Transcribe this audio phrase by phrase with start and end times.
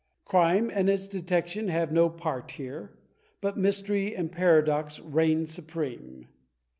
[0.25, 2.97] Crime and its detection have no part here,
[3.39, 6.27] but,m ^tery and ^garadox reign supreme.